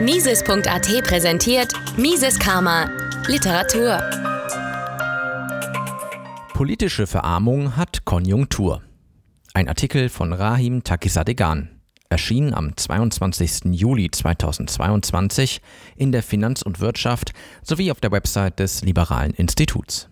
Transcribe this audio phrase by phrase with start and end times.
[0.00, 2.88] Mises.at präsentiert Mises Karma
[3.26, 3.98] Literatur.
[6.54, 8.82] Politische Verarmung hat Konjunktur.
[9.52, 11.82] Ein Artikel von Rahim Takisadegan.
[12.08, 13.72] Erschien am 22.
[13.72, 15.60] Juli 2022
[15.96, 17.32] in der Finanz und Wirtschaft
[17.62, 20.08] sowie auf der Website des Liberalen Instituts.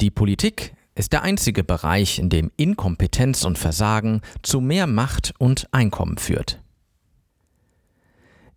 [0.00, 5.66] Die Politik ist der einzige Bereich, in dem Inkompetenz und Versagen zu mehr Macht und
[5.72, 6.60] Einkommen führt.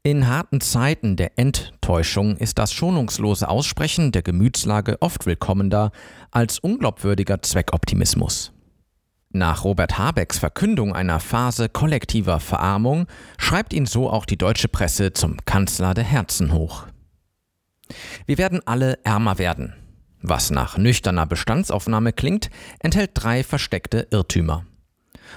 [0.06, 5.94] In harten Zeiten der Enttäuschung ist das schonungslose Aussprechen der Gemütslage oft willkommener
[6.30, 8.52] als unglaubwürdiger Zweckoptimismus.
[9.30, 15.14] Nach Robert Habecks Verkündung einer Phase kollektiver Verarmung schreibt ihn so auch die deutsche Presse
[15.14, 16.86] zum Kanzler der Herzen hoch.
[18.26, 19.74] Wir werden alle ärmer werden.
[20.22, 22.50] Was nach nüchterner Bestandsaufnahme klingt,
[22.80, 24.66] enthält drei versteckte Irrtümer.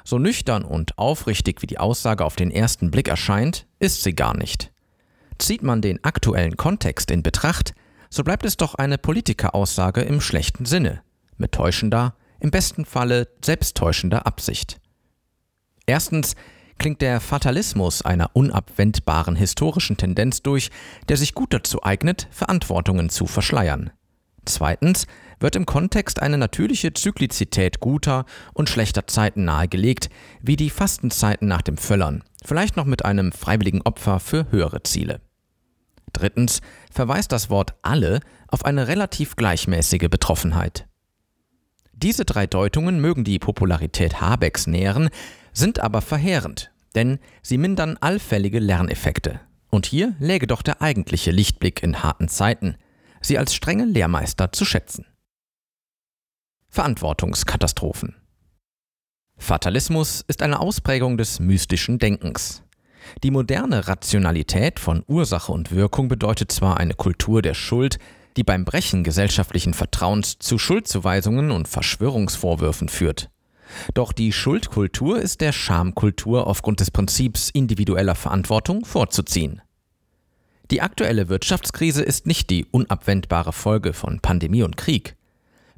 [0.05, 4.37] So nüchtern und aufrichtig wie die Aussage auf den ersten Blick erscheint, ist sie gar
[4.37, 4.73] nicht.
[5.38, 7.74] Zieht man den aktuellen Kontext in Betracht,
[8.10, 11.02] so bleibt es doch eine Politikeraussage im schlechten Sinne,
[11.37, 14.80] mit täuschender, im besten Falle selbsttäuschender Absicht.
[15.87, 16.34] Erstens
[16.78, 20.71] klingt der Fatalismus einer unabwendbaren historischen Tendenz durch,
[21.09, 23.90] der sich gut dazu eignet, Verantwortungen zu verschleiern.
[24.47, 25.07] Zweitens
[25.41, 30.09] wird im Kontext eine natürliche Zyklizität guter und schlechter Zeiten nahegelegt,
[30.41, 35.21] wie die Fastenzeiten nach dem Völlern, vielleicht noch mit einem freiwilligen Opfer für höhere Ziele.
[36.13, 40.87] Drittens verweist das Wort alle auf eine relativ gleichmäßige Betroffenheit.
[41.93, 45.11] Diese drei Deutungen mögen die Popularität Habecks nähren,
[45.52, 49.41] sind aber verheerend, denn sie mindern allfällige Lerneffekte.
[49.71, 52.77] Und hier läge doch der eigentliche Lichtblick in harten Zeiten,
[53.20, 55.06] sie als strenge Lehrmeister zu schätzen.
[56.68, 58.16] Verantwortungskatastrophen.
[59.38, 62.62] Fatalismus ist eine Ausprägung des mystischen Denkens.
[63.22, 67.98] Die moderne Rationalität von Ursache und Wirkung bedeutet zwar eine Kultur der Schuld,
[68.37, 73.31] die beim Brechen gesellschaftlichen Vertrauens zu Schuldzuweisungen und Verschwörungsvorwürfen führt.
[73.94, 79.62] Doch die Schuldkultur ist der Schamkultur aufgrund des Prinzips individueller Verantwortung vorzuziehen.
[80.72, 85.15] Die aktuelle Wirtschaftskrise ist nicht die unabwendbare Folge von Pandemie und Krieg.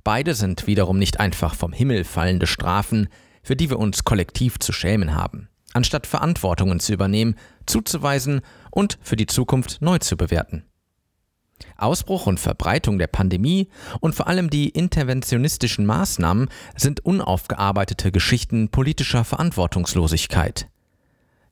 [0.03, 3.09] Beide sind wiederum nicht einfach vom Himmel fallende Strafen,
[3.43, 7.35] für die wir uns kollektiv zu schämen haben, anstatt Verantwortungen zu übernehmen,
[7.67, 8.41] zuzuweisen
[8.71, 10.65] und für die Zukunft neu zu bewerten.
[11.77, 13.69] Ausbruch und Verbreitung der Pandemie
[14.01, 20.69] und vor allem die interventionistischen Maßnahmen sind unaufgearbeitete Geschichten politischer Verantwortungslosigkeit.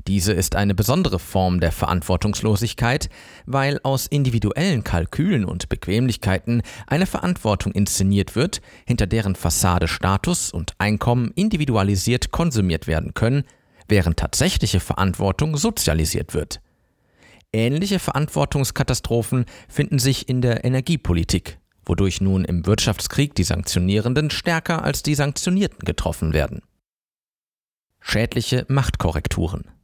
[0.07, 3.11] Diese ist eine besondere Form der Verantwortungslosigkeit,
[3.45, 10.75] weil aus individuellen Kalkülen und Bequemlichkeiten eine Verantwortung inszeniert wird, hinter deren Fassade Status und
[10.79, 13.43] Einkommen individualisiert konsumiert werden können,
[13.89, 16.61] während tatsächliche Verantwortung sozialisiert wird.
[17.53, 25.03] Ähnliche Verantwortungskatastrophen finden sich in der Energiepolitik, wodurch nun im Wirtschaftskrieg die Sanktionierenden stärker als
[25.03, 26.63] die Sanktionierten getroffen werden.
[28.01, 29.76] Schädliche Machtkorrekturen.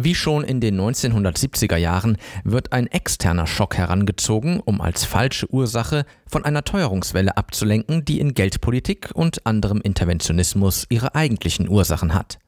[0.00, 6.04] Wie schon in den 1970er Jahren wird ein externer Schock herangezogen, um als falsche Ursache
[6.24, 12.38] von einer Teuerungswelle abzulenken, die in Geldpolitik und anderem Interventionismus ihre eigentlichen Ursachen hat.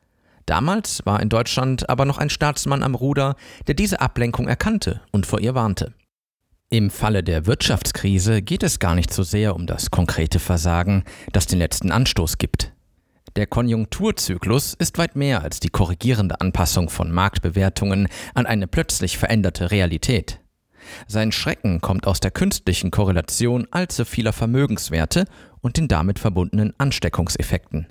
[0.46, 3.34] Damals war in Deutschland aber noch ein Staatsmann am Ruder,
[3.66, 5.92] der diese Ablenkung erkannte und vor ihr warnte.
[6.68, 11.48] Im Falle der Wirtschaftskrise geht es gar nicht so sehr um das konkrete Versagen, das
[11.48, 12.72] den letzten Anstoß gibt.
[13.36, 19.70] Der Konjunkturzyklus ist weit mehr als die korrigierende Anpassung von Marktbewertungen an eine plötzlich veränderte
[19.70, 20.40] Realität.
[21.06, 25.26] Sein Schrecken kommt aus der künstlichen Korrelation allzu vieler Vermögenswerte
[25.60, 27.86] und den damit verbundenen Ansteckungseffekten.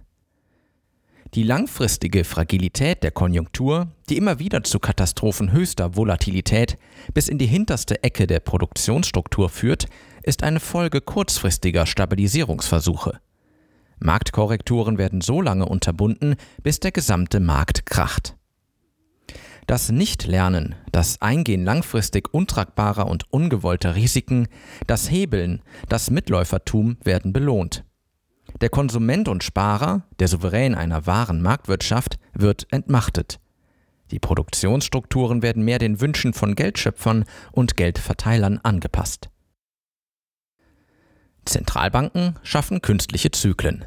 [1.36, 6.78] Die langfristige Fragilität der Konjunktur, die immer wieder zu Katastrophen höchster Volatilität
[7.14, 9.86] bis in die hinterste Ecke der Produktionsstruktur führt,
[10.24, 13.20] ist eine Folge kurzfristiger Stabilisierungsversuche.
[14.00, 18.36] Marktkorrekturen werden so lange unterbunden, bis der gesamte Markt kracht.
[19.68, 24.48] Das Nichtlernen, das Eingehen langfristig untragbarer und ungewollter Risiken,
[24.88, 27.84] das Hebeln, das Mitläufertum werden belohnt.
[28.62, 33.40] Der Konsument und Sparer, der Souverän einer wahren Marktwirtschaft, wird entmachtet.
[34.12, 39.30] Die Produktionsstrukturen werden mehr den Wünschen von Geldschöpfern und Geldverteilern angepasst.
[41.50, 43.86] Zentralbanken schaffen künstliche Zyklen.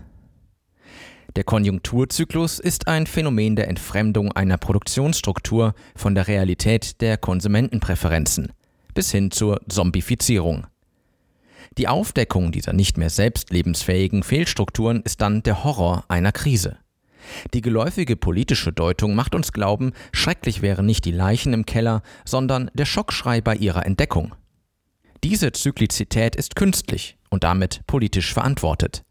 [1.37, 8.53] Der Konjunkturzyklus ist ein Phänomen der Entfremdung einer Produktionsstruktur von der Realität der Konsumentenpräferenzen
[8.95, 10.67] bis hin zur Zombifizierung.
[11.79, 16.77] Die Aufdeckung dieser nicht mehr selbst lebensfähigen Fehlstrukturen ist dann der Horror einer Krise.
[17.55, 22.71] Die geläufige politische Deutung macht uns glauben, schrecklich wären nicht die Leichen im Keller, sondern
[22.75, 24.35] der Schockschrei bei ihrer Entdeckung.
[25.25, 29.03] Diese Zyklizität ist künstlich und damit politisch verantwortet.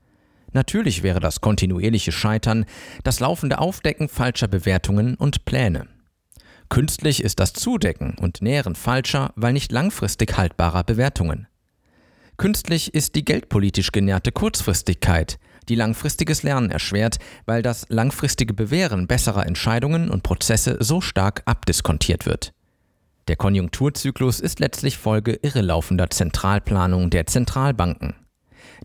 [0.54, 2.66] Natürlich wäre das kontinuierliche Scheitern
[3.04, 5.88] das laufende Aufdecken falscher Bewertungen und Pläne.
[6.70, 11.48] Künstlich ist das Zudecken und Nähren falscher, weil nicht langfristig haltbarer Bewertungen.
[12.38, 15.38] Künstlich ist die geldpolitisch genährte Kurzfristigkeit,
[15.70, 22.26] die langfristiges Lernen erschwert, weil das langfristige Bewähren besserer Entscheidungen und Prozesse so stark abdiskontiert
[22.26, 22.54] wird.
[23.28, 28.16] Der Konjunkturzyklus ist letztlich Folge irrelaufender Zentralplanung der Zentralbanken.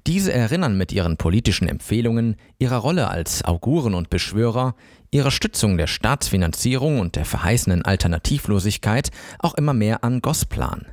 [0.07, 4.75] Diese erinnern mit ihren politischen Empfehlungen, ihrer Rolle als Auguren und Beschwörer,
[5.11, 10.87] ihrer Stützung der Staatsfinanzierung und der verheißenen Alternativlosigkeit auch immer mehr an Gosplan.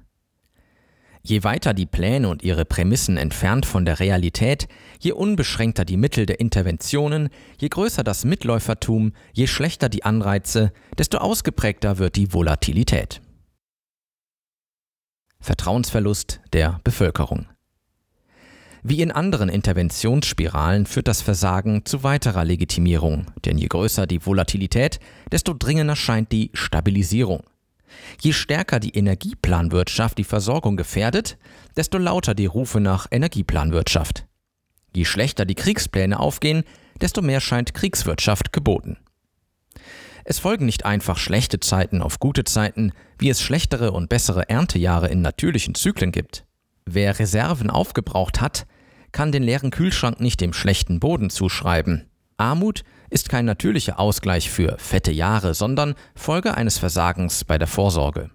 [1.26, 4.68] Je weiter die Pläne und ihre Prämissen entfernt von der Realität,
[5.00, 11.20] je unbeschränkter die Mittel der Interventionen, je größer das Mitläufertum, je schlechter die Anreize, desto
[11.20, 13.22] ausgeprägter wird die Volatilität.
[15.44, 17.48] Vertrauensverlust der Bevölkerung.
[18.82, 25.02] Wie in anderen Interventionsspiralen führt das Versagen zu weiterer Legitimierung, denn je größer die Volatilität,
[25.34, 27.44] desto dringender scheint die Stabilisierung.
[28.22, 31.38] Je stärker die Energieplanwirtschaft die Versorgung gefährdet,
[31.76, 34.26] desto lauter die Rufe nach Energieplanwirtschaft.
[34.96, 36.64] Je schlechter die Kriegspläne aufgehen,
[37.02, 38.98] desto mehr scheint Kriegswirtschaft geboten.
[40.26, 45.10] Es folgen nicht einfach schlechte Zeiten auf gute Zeiten, wie es schlechtere und bessere Erntejahre
[45.10, 46.46] in natürlichen Zyklen gibt.
[46.86, 48.66] Wer Reserven aufgebraucht hat,
[49.12, 52.10] kann den leeren Kühlschrank nicht dem schlechten Boden zuschreiben.
[52.38, 58.32] Armut ist kein natürlicher Ausgleich für fette Jahre, sondern Folge eines Versagens bei der Vorsorge.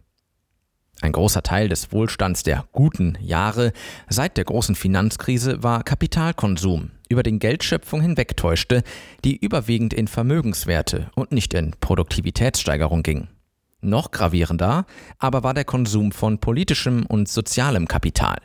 [1.01, 3.73] Ein großer Teil des Wohlstands der guten Jahre
[4.09, 8.83] seit der großen Finanzkrise war Kapitalkonsum, über den Geldschöpfung hinwegtäuschte,
[9.25, 13.29] die überwiegend in Vermögenswerte und nicht in Produktivitätssteigerung ging.
[13.81, 14.87] Noch gravierender
[15.19, 18.39] aber war der Konsum von politischem und sozialem Kapital.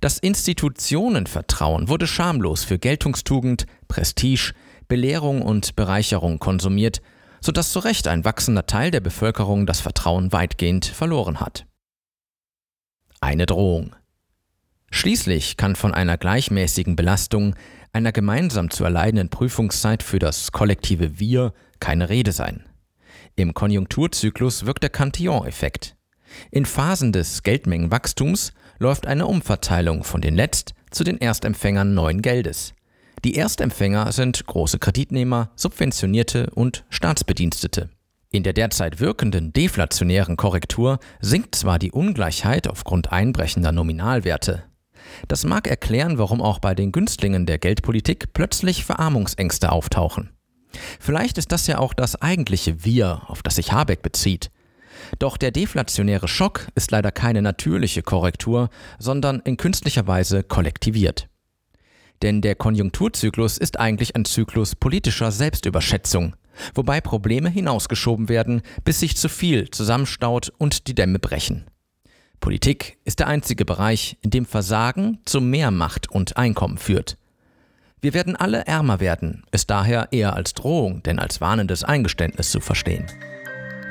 [0.00, 4.52] Das Institutionenvertrauen wurde schamlos für Geltungstugend, Prestige,
[4.86, 7.02] Belehrung und Bereicherung konsumiert,
[7.40, 11.66] sodass zu Recht ein wachsender Teil der Bevölkerung das Vertrauen weitgehend verloren hat.
[13.22, 13.94] Eine Drohung.
[14.90, 17.54] Schließlich kann von einer gleichmäßigen Belastung,
[17.92, 22.64] einer gemeinsam zu erleidenden Prüfungszeit für das kollektive Wir keine Rede sein.
[23.36, 25.96] Im Konjunkturzyklus wirkt der Cantillon-Effekt.
[26.50, 32.74] In Phasen des Geldmengenwachstums läuft eine Umverteilung von den Letzt- zu den Erstempfängern neuen Geldes.
[33.24, 37.88] Die Erstempfänger sind große Kreditnehmer, Subventionierte und Staatsbedienstete.
[38.32, 44.64] In der derzeit wirkenden deflationären Korrektur sinkt zwar die Ungleichheit aufgrund einbrechender Nominalwerte.
[45.28, 50.30] Das mag erklären, warum auch bei den Günstlingen der Geldpolitik plötzlich Verarmungsängste auftauchen.
[50.98, 54.50] Vielleicht ist das ja auch das eigentliche Wir, auf das sich Habeck bezieht.
[55.18, 61.28] Doch der deflationäre Schock ist leider keine natürliche Korrektur, sondern in künstlicher Weise kollektiviert.
[62.22, 66.34] Denn der Konjunkturzyklus ist eigentlich ein Zyklus politischer Selbstüberschätzung,
[66.74, 71.66] wobei Probleme hinausgeschoben werden, bis sich zu viel zusammenstaut und die Dämme brechen.
[72.40, 77.16] Politik ist der einzige Bereich, in dem Versagen zu mehr Macht und Einkommen führt.
[78.00, 82.60] Wir werden alle ärmer werden, ist daher eher als Drohung denn als warnendes Eingeständnis zu
[82.60, 83.06] verstehen.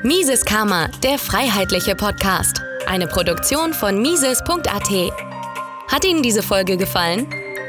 [0.04, 2.60] Mises Karma, der freiheitliche Podcast.
[2.86, 4.90] Eine Produktion von Mises.at.
[5.88, 7.26] Hat Ihnen diese Folge gefallen?